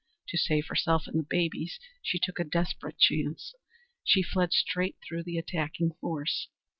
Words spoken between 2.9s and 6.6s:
chance. She fled straight through the attacking force.